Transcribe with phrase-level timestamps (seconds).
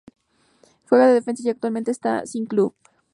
[0.89, 2.73] Juega de defensa y actualmente está sin club.